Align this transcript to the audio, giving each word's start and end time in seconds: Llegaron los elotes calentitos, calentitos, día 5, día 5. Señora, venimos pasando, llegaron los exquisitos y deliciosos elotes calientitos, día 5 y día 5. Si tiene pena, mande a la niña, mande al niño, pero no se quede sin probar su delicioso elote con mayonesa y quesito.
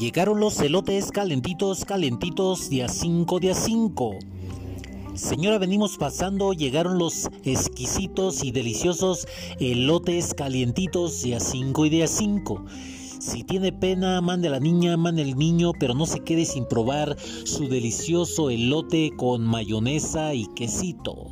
Llegaron 0.00 0.40
los 0.40 0.58
elotes 0.60 1.12
calentitos, 1.12 1.84
calentitos, 1.84 2.70
día 2.70 2.88
5, 2.88 3.38
día 3.38 3.54
5. 3.54 4.16
Señora, 5.12 5.58
venimos 5.58 5.98
pasando, 5.98 6.54
llegaron 6.54 6.98
los 6.98 7.28
exquisitos 7.44 8.42
y 8.42 8.50
deliciosos 8.50 9.26
elotes 9.58 10.32
calientitos, 10.32 11.20
día 11.20 11.38
5 11.38 11.84
y 11.84 11.90
día 11.90 12.06
5. 12.06 12.64
Si 13.20 13.44
tiene 13.44 13.72
pena, 13.72 14.22
mande 14.22 14.48
a 14.48 14.52
la 14.52 14.60
niña, 14.60 14.96
mande 14.96 15.20
al 15.20 15.36
niño, 15.36 15.72
pero 15.78 15.92
no 15.92 16.06
se 16.06 16.20
quede 16.20 16.46
sin 16.46 16.64
probar 16.64 17.18
su 17.44 17.68
delicioso 17.68 18.48
elote 18.48 19.10
con 19.18 19.42
mayonesa 19.44 20.32
y 20.32 20.46
quesito. 20.54 21.26